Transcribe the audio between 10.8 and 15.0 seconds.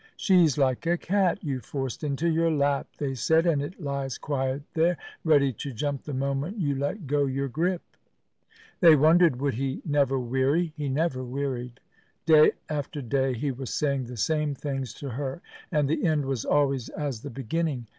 never wearied. Day after day he was saying the same things